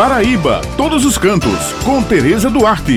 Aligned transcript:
Paraíba, 0.00 0.62
todos 0.78 1.04
os 1.04 1.18
cantos, 1.18 1.74
com 1.84 2.02
Tereza 2.02 2.48
Duarte. 2.48 2.96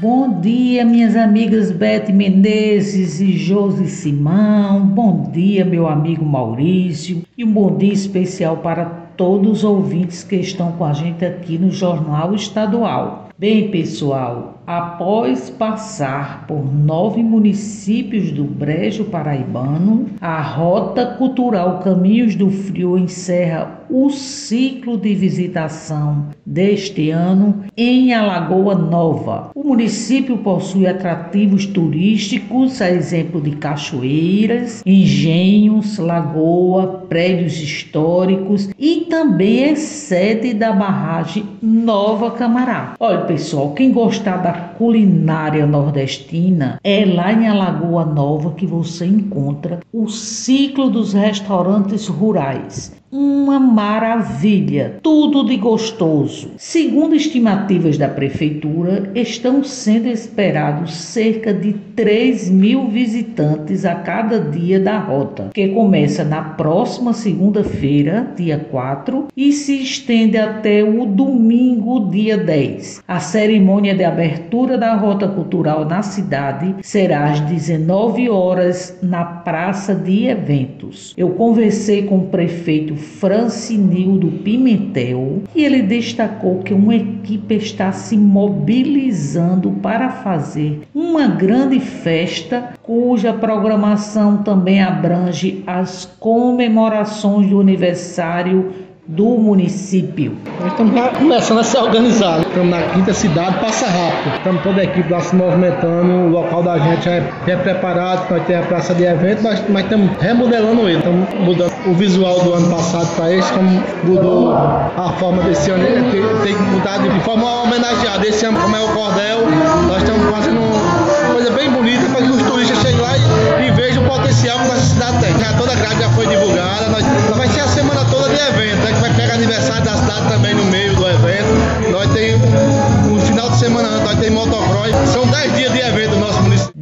Bom 0.00 0.40
dia, 0.40 0.82
minhas 0.82 1.14
amigas 1.14 1.70
Bete 1.70 2.10
Menezes 2.10 3.20
e 3.20 3.36
Josi 3.36 3.86
Simão. 3.86 4.80
Bom 4.80 5.30
dia, 5.30 5.62
meu 5.62 5.86
amigo 5.86 6.24
Maurício. 6.24 7.22
E 7.36 7.44
um 7.44 7.52
bom 7.52 7.76
dia 7.76 7.92
especial 7.92 8.56
para 8.56 8.86
todos 9.14 9.58
os 9.58 9.64
ouvintes 9.64 10.24
que 10.24 10.36
estão 10.36 10.72
com 10.72 10.86
a 10.86 10.94
gente 10.94 11.22
aqui 11.22 11.58
no 11.58 11.70
Jornal 11.70 12.34
Estadual. 12.34 13.28
Bem, 13.38 13.70
pessoal, 13.70 14.56
Após 14.66 15.48
passar 15.48 16.44
por 16.48 16.74
nove 16.74 17.22
municípios 17.22 18.32
do 18.32 18.42
Brejo 18.42 19.04
Paraibano, 19.04 20.06
a 20.20 20.42
Rota 20.42 21.06
Cultural 21.06 21.78
Caminhos 21.78 22.34
do 22.34 22.50
Frio 22.50 22.98
encerra 22.98 23.85
o 23.88 24.10
ciclo 24.10 24.96
de 24.96 25.14
visitação 25.14 26.26
deste 26.44 27.10
ano 27.10 27.64
em 27.76 28.12
Alagoa 28.12 28.74
Nova. 28.74 29.50
O 29.54 29.64
município 29.64 30.38
possui 30.38 30.86
atrativos 30.86 31.66
turísticos, 31.66 32.80
a 32.80 32.90
exemplo 32.90 33.40
de 33.40 33.52
cachoeiras, 33.52 34.82
engenhos, 34.84 35.98
lagoa, 35.98 37.04
prédios 37.08 37.60
históricos 37.60 38.70
e 38.78 39.06
também 39.08 39.64
é 39.64 39.74
sede 39.74 40.54
da 40.54 40.72
barragem 40.72 41.44
Nova 41.62 42.30
Camará. 42.32 42.94
Olha, 42.98 43.22
pessoal, 43.22 43.72
quem 43.72 43.92
gostar 43.92 44.38
da 44.38 44.52
culinária 44.52 45.66
nordestina, 45.66 46.78
é 46.84 47.04
lá 47.04 47.32
em 47.32 47.48
Alagoa 47.48 48.04
Nova 48.04 48.52
que 48.52 48.66
você 48.66 49.06
encontra 49.06 49.80
o 49.92 50.08
ciclo 50.08 50.90
dos 50.90 51.12
restaurantes 51.12 52.06
rurais 52.06 52.94
uma 53.10 53.60
maravilha, 53.60 54.96
tudo 55.02 55.44
de 55.44 55.56
gostoso. 55.56 56.50
Segundo 56.56 57.14
estimativas 57.14 57.96
da 57.96 58.08
prefeitura, 58.08 59.10
estão 59.14 59.62
sendo 59.62 60.08
esperados 60.08 60.94
cerca 60.94 61.54
de 61.54 61.72
3 61.94 62.50
mil 62.50 62.88
visitantes 62.88 63.84
a 63.84 63.94
cada 63.94 64.40
dia 64.40 64.80
da 64.80 64.98
rota, 64.98 65.50
que 65.54 65.68
começa 65.68 66.24
na 66.24 66.42
próxima 66.42 67.12
segunda-feira, 67.12 68.32
dia 68.36 68.58
4, 68.58 69.28
e 69.36 69.52
se 69.52 69.82
estende 69.82 70.36
até 70.36 70.82
o 70.82 71.06
domingo, 71.06 72.10
dia 72.10 72.36
10. 72.36 73.02
A 73.06 73.20
cerimônia 73.20 73.94
de 73.94 74.04
abertura 74.04 74.76
da 74.76 74.94
rota 74.94 75.28
cultural 75.28 75.84
na 75.84 76.02
cidade 76.02 76.74
será 76.82 77.30
às 77.30 77.40
19 77.40 78.28
horas 78.28 78.98
na 79.00 79.24
Praça 79.24 79.94
de 79.94 80.26
Eventos. 80.26 81.14
Eu 81.16 81.30
conversei 81.30 82.02
com 82.02 82.18
o 82.18 82.26
prefeito 82.26 82.96
Francinildo 83.18 84.28
Pimentel 84.42 85.42
e 85.54 85.64
ele 85.64 85.82
destacou 85.82 86.58
que 86.58 86.74
uma 86.74 86.94
equipe 86.94 87.54
está 87.54 87.92
se 87.92 88.16
mobilizando 88.16 89.70
para 89.82 90.10
fazer 90.10 90.82
uma 90.94 91.26
grande 91.26 91.80
festa 91.80 92.74
cuja 92.82 93.32
programação 93.32 94.42
também 94.42 94.82
abrange 94.82 95.62
as 95.66 96.04
comemorações 96.18 97.48
do 97.48 97.60
aniversário 97.60 98.85
do 99.08 99.38
município. 99.38 100.36
Nós 100.60 100.72
estamos 100.72 101.18
começando 101.18 101.58
a 101.60 101.64
se 101.64 101.76
organizar. 101.76 102.40
Estamos 102.40 102.68
na 102.68 102.82
quinta 102.82 103.14
cidade, 103.14 103.58
passa 103.60 103.86
rápido. 103.86 104.36
Estamos 104.36 104.62
toda 104.62 104.80
a 104.80 104.84
equipe 104.84 105.12
lá 105.12 105.20
se 105.20 105.36
movimentando, 105.36 106.12
o 106.12 106.28
local 106.28 106.62
da 106.62 106.78
gente 106.78 107.08
é, 107.08 107.22
é 107.46 107.56
preparado, 107.56 108.28
nós 108.28 108.44
temos 108.46 108.64
a 108.64 108.68
praça 108.68 108.94
de 108.94 109.04
evento, 109.04 109.42
mas, 109.44 109.62
mas 109.68 109.84
estamos 109.84 110.10
remodelando 110.20 110.88
ele. 110.88 110.98
Estamos 110.98 111.34
mudando 111.34 111.72
o 111.86 111.94
visual 111.94 112.40
do 112.40 112.54
ano 112.54 112.68
passado 112.68 113.14
para 113.14 113.32
esse, 113.32 113.52
como 113.52 113.82
mudou 114.02 114.52
a 114.52 115.14
forma 115.18 115.42
desse 115.44 115.70
ano, 115.70 115.84
tem, 116.10 116.22
tem 116.42 116.56
que 116.56 116.62
mudar 116.62 116.98
de 116.98 117.20
forma 117.20 117.62
homenageada. 117.62 118.26
Esse 118.26 118.44
ano, 118.46 118.58
como 118.58 118.74
é 118.74 118.80
o 118.80 118.88
cordel, 118.88 119.38
nós 119.86 120.02
estamos 120.02 120.30
fazendo 120.30 120.58
uma 120.58 121.32
coisa 121.32 121.50
bem 121.52 121.70
bonita 121.70 122.04
para 122.10 122.22
que 122.22 122.30
os 122.32 122.42
turistas 122.42 122.78
cheguem 122.78 123.00
lá 123.00 123.12
e, 123.16 123.68
e 123.68 123.70
vejam 123.70 124.04
o 124.04 124.08
potencial 124.08 124.58
que 124.58 124.68
nossa 124.68 124.80
cidade 124.80 125.20
tem. 125.20 125.38
Já 125.38 125.52
toda 125.56 125.72
a 125.72 125.76
grade 125.76 126.00
já 126.00 126.10
foi 126.10 126.26
divulgada, 126.26 126.45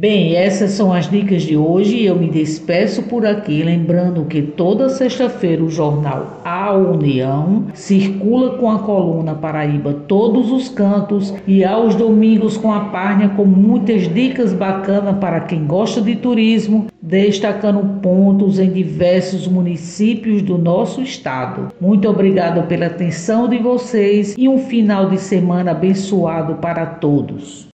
Bem, 0.07 0.35
essas 0.35 0.69
são 0.69 0.93
as 0.93 1.09
dicas 1.09 1.41
de 1.41 1.57
hoje 1.57 2.05
eu 2.05 2.15
me 2.15 2.29
despeço 2.29 3.01
por 3.01 3.25
aqui, 3.25 3.63
lembrando 3.63 4.23
que 4.25 4.39
toda 4.39 4.87
sexta-feira 4.87 5.63
o 5.63 5.67
jornal 5.67 6.41
A 6.45 6.73
União 6.73 7.63
circula 7.73 8.51
com 8.51 8.69
a 8.69 8.77
coluna 8.77 9.33
Paraíba 9.33 9.93
Todos 10.07 10.51
os 10.51 10.69
Cantos 10.69 11.33
e 11.47 11.63
aos 11.63 11.95
domingos 11.95 12.55
com 12.55 12.71
a 12.71 12.81
página 12.81 13.29
com 13.29 13.45
muitas 13.45 14.03
dicas 14.13 14.53
bacanas 14.53 15.17
para 15.17 15.39
quem 15.39 15.65
gosta 15.65 15.99
de 15.99 16.15
turismo, 16.15 16.85
destacando 17.01 17.99
pontos 17.99 18.59
em 18.59 18.71
diversos 18.71 19.47
municípios 19.47 20.43
do 20.43 20.55
nosso 20.55 21.01
estado. 21.01 21.69
Muito 21.81 22.07
obrigado 22.07 22.67
pela 22.67 22.85
atenção 22.85 23.49
de 23.49 23.57
vocês 23.57 24.35
e 24.37 24.47
um 24.47 24.59
final 24.59 25.09
de 25.09 25.17
semana 25.17 25.71
abençoado 25.71 26.57
para 26.61 26.85
todos. 26.85 27.65